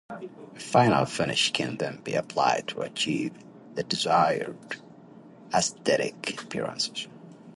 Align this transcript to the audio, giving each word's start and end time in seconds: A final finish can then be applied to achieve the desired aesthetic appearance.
A 0.09 0.27
final 0.59 1.05
finish 1.05 1.51
can 1.51 1.77
then 1.77 2.01
be 2.03 2.15
applied 2.15 2.65
to 2.69 2.81
achieve 2.81 3.33
the 3.75 3.83
desired 3.83 4.57
aesthetic 5.53 6.41
appearance. 6.41 7.07